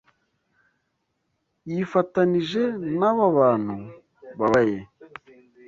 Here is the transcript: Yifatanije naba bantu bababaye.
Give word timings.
Yifatanije 1.71 2.63
naba 2.99 3.23
bantu 3.37 3.75
bababaye. 4.39 4.77